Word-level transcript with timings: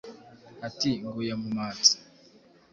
Ati 0.67 0.89
Nguye 1.05 1.33
mu 1.41 1.49
Matsa 1.57 1.93